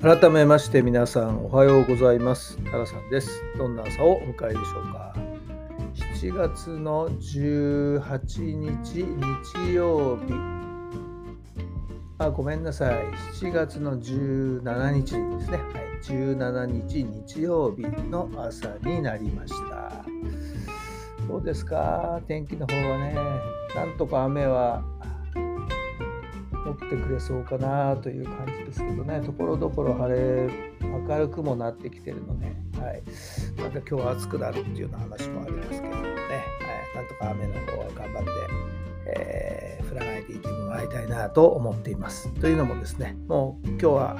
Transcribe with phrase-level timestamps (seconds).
[0.00, 2.56] 改めまして皆さんおはようございます。
[2.70, 3.42] タラさんです。
[3.56, 5.12] どんな朝をお迎えでしょうか。
[6.14, 10.32] 7月の18日日曜日。
[12.18, 12.94] あ、ごめんなさい。
[13.40, 15.56] 7月の17日ですね。
[15.56, 15.98] はい。
[16.04, 20.04] 17日日曜日の朝になりました。
[21.26, 22.20] どうですか？
[22.28, 23.16] 天気の方はね。
[23.74, 24.84] なんとか雨は
[26.68, 32.46] 持ってくれそうかなという感じですけどね、ところどころ晴れ、明るくもなってきてるので、
[32.80, 33.02] はい、
[33.56, 38.30] また今日は暑くなるっていうような話もありますけどもね、はい、なんとか雨の方は頑張って、
[39.06, 42.28] えー、降らないでいてもらいたいなと思っています。
[42.34, 44.16] というのもですね、もう今日は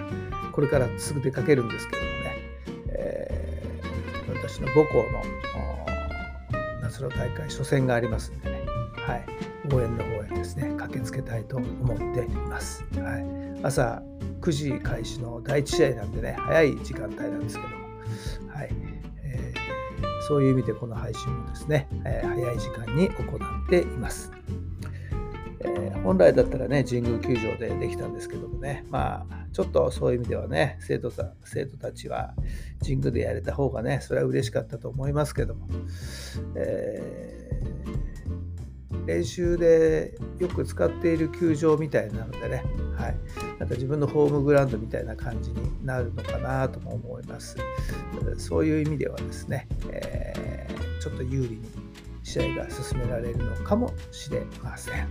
[0.53, 2.37] これからすぐ出かけるんですけどもね、
[2.89, 5.05] えー、私の母校の
[6.83, 8.58] 夏の大会初戦がありますんでね、
[9.09, 9.25] はい、
[9.73, 14.03] 応援の方へですね駆けつけたいと思っています、はい、朝
[14.43, 17.75] 9時開始の第1試合なんでね早い時間帯なんですけども、
[18.55, 18.69] はい。
[19.23, 23.37] えー、そういう意味でこの配信もですね、えー、早い時間に行
[23.67, 24.31] っています。
[25.61, 32.35] えー、本来だったらね、神宮球場でできたんですけどもね、まあ、ちょっとそういう意味ではね、生徒さ生徒たちは
[32.81, 35.67] 神宮でやれた方がね、それは嬉しかったと思いますけども、
[36.55, 37.58] えー
[39.09, 42.63] 練習でよく使っている球場みたいなのでね、
[42.95, 43.17] はい、
[43.59, 47.57] なんか自分のホームグラウンドみたいな感じになるのかなとも思います。
[48.37, 51.61] そういう意味ではですね、えー、ちょっと有利に
[52.23, 54.95] 試合が進められるのかもしれません。
[54.95, 55.09] はい、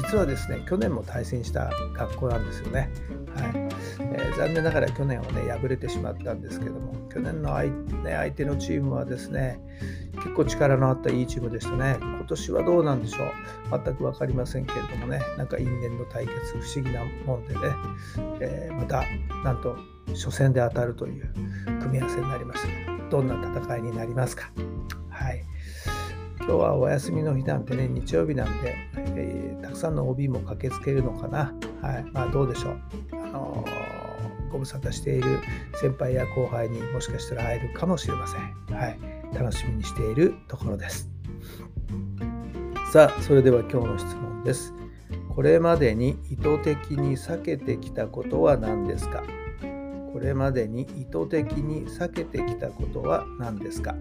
[0.00, 2.88] 実はですね、去年も対戦した学校なんですよね。
[3.34, 3.52] はい
[3.98, 7.64] えー、残念ながら去年はね、敗れてしまったんですけども、去年の相,、
[8.04, 9.58] ね、相手のチームはですね、
[10.24, 11.98] 結構力のあったいいチームでしたね。
[12.00, 13.28] 今年はどうなんでしょう。
[13.70, 17.60] 全く分かりませんけれどもね、なんか因縁の対決、不思議なもんでね、
[18.40, 19.02] えー、また、
[19.44, 19.76] なんと
[20.08, 21.30] 初戦で当たるという
[21.82, 23.08] 組み合わせになりました。
[23.10, 24.50] どんな戦いになりますか。
[25.10, 25.44] はい。
[26.38, 31.54] 今日はお休みの日なんてね、日曜日なんで、えー、たくさんの OB も駆けつけるのかな。
[31.82, 32.04] はい。
[32.12, 32.80] まあどうでしょう。
[33.12, 35.40] あのー、ご無沙汰している
[35.74, 38.76] 先輩や後輩にもしかしたら会えるかもしれません。
[38.76, 39.13] はい。
[39.34, 41.10] 楽しみにしているところです。
[42.92, 44.72] さあ、それでは今日の質問です。
[45.34, 49.24] これまでに意図的に避けてきたことは何ですか？
[50.12, 53.96] これまでに意図的に避けてきたことは何ですか？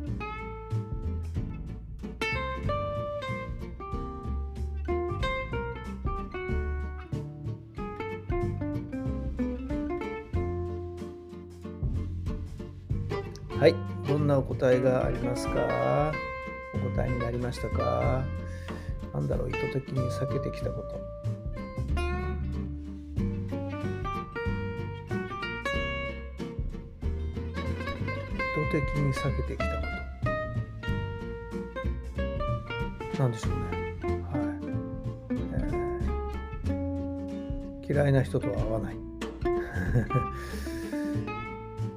[13.59, 13.75] はい、
[14.08, 16.14] どんなお答えがありますか？
[16.74, 18.24] お答えになりましたか？
[19.14, 21.00] なんだろう、意図的に避けてきたこと。
[28.36, 29.72] 意図的に避けてきたこ
[33.14, 33.20] と。
[33.20, 33.62] なんでしょうね。
[34.31, 35.31] はい。
[35.31, 38.96] えー、嫌いな人とは会わない。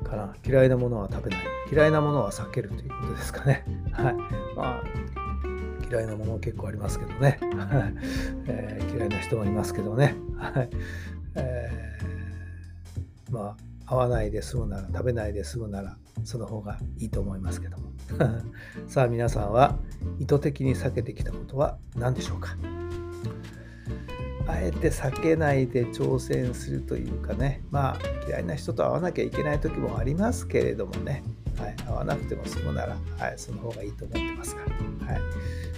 [0.09, 0.34] かな。
[0.47, 1.47] 嫌いなものは食べない。
[1.72, 3.65] 嫌いなものは避けるということですかね。
[3.93, 4.15] はい。
[4.56, 4.83] まあ
[5.91, 7.39] 嫌いなもの結構ありますけどね、
[8.47, 10.17] えー、嫌いな人もいますけどね。
[10.37, 10.71] はい、
[11.37, 13.56] えー、ま
[13.87, 17.93] あ合わないで済むなら食べないで済むならその方がいいと思いますけども。
[18.88, 19.79] さあ皆さんは
[20.19, 22.56] 意図的に避けてきたことは何でしょうか？
[24.46, 27.98] あえて避けないで挑戦するというかね、まあ
[28.28, 31.22] 嫌いな人と会わなきゃいけない時もありますけれどもね、
[31.58, 35.12] はい、会わなくても済むなら、はい、その方がいいと思ってますから。
[35.14, 35.22] はい、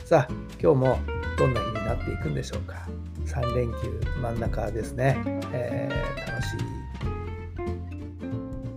[0.05, 0.99] さあ、今日も
[1.39, 2.89] どんな日になっていくんでしょうか。
[3.27, 5.23] 3連休真ん中ですね、
[5.53, 6.59] えー、楽しい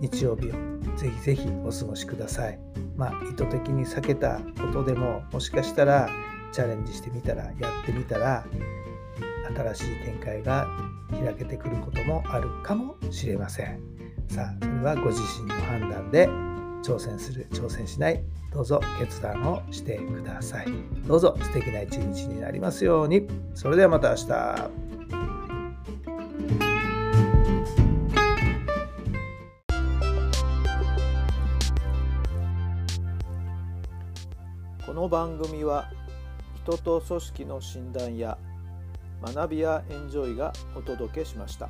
[0.01, 2.59] 日曜日をぜひぜひお過ごしください。
[2.95, 6.09] まあ、意図的に避けたことでも、もしかしたら
[6.51, 7.51] チャレンジしてみたら、や
[7.81, 8.45] ってみたら、
[9.55, 10.67] 新しい展開が
[11.11, 13.79] 開けてくることもあるかもしれません。
[14.27, 16.27] さあそれはご自身の判断で
[16.83, 20.67] 挑戦する挑戦しないどうぞ決断をしてください。
[21.07, 23.27] どうぞ素敵な一日になりますように。
[23.53, 24.71] それではまた明日。
[34.85, 35.89] この番組は
[36.63, 38.37] 人と組織の診断や
[39.21, 41.69] 学びやエンジョイがお届けしました。